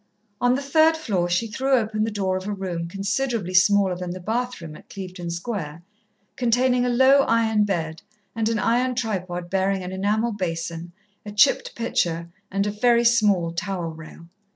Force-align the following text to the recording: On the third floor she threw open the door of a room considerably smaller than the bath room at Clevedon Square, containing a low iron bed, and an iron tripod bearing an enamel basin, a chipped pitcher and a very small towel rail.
On 0.41 0.55
the 0.55 0.63
third 0.63 0.97
floor 0.97 1.29
she 1.29 1.45
threw 1.45 1.73
open 1.75 2.03
the 2.05 2.09
door 2.09 2.35
of 2.35 2.47
a 2.47 2.53
room 2.53 2.87
considerably 2.87 3.53
smaller 3.53 3.95
than 3.95 4.09
the 4.09 4.19
bath 4.19 4.59
room 4.59 4.75
at 4.75 4.89
Clevedon 4.89 5.29
Square, 5.29 5.83
containing 6.35 6.83
a 6.83 6.89
low 6.89 7.19
iron 7.27 7.65
bed, 7.65 8.01
and 8.35 8.49
an 8.49 8.57
iron 8.57 8.95
tripod 8.95 9.51
bearing 9.51 9.83
an 9.83 9.91
enamel 9.91 10.31
basin, 10.31 10.91
a 11.23 11.31
chipped 11.31 11.75
pitcher 11.75 12.31
and 12.49 12.65
a 12.65 12.71
very 12.71 13.03
small 13.05 13.51
towel 13.51 13.91
rail. 13.91 14.25